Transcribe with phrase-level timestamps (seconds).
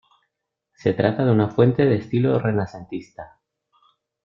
[0.73, 3.37] Se trata de una fuente de estilo renacentista.